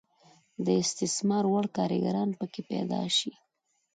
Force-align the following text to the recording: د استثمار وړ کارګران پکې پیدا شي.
د 0.65 0.67
استثمار 0.83 1.43
وړ 1.51 1.65
کارګران 1.77 2.29
پکې 2.39 2.61
پیدا 2.71 3.01
شي. 3.17 3.31